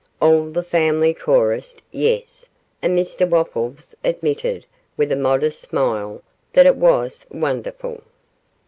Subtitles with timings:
[0.19, 2.49] All the family chorused 'Yes,'
[2.81, 4.65] and Mr Wopples admitted,
[4.97, 8.01] with a modest smile, that it was wonderful.